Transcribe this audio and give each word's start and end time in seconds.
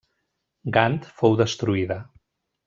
Gant 0.77 1.05
fou 1.19 1.37
destruïda. 1.43 1.99